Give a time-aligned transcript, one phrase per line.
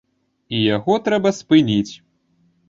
[0.55, 1.93] І яго трэба спыніць.